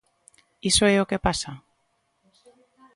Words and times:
¿Iso 0.69 0.83
é 0.93 0.95
o 1.03 1.09
que 1.09 1.23
pasa? 1.27 1.51